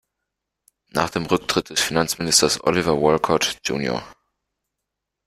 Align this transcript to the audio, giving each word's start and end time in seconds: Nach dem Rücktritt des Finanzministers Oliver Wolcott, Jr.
Nach 0.89 1.11
dem 1.11 1.27
Rücktritt 1.27 1.69
des 1.69 1.79
Finanzministers 1.79 2.63
Oliver 2.63 2.99
Wolcott, 2.99 3.59
Jr. 3.63 4.03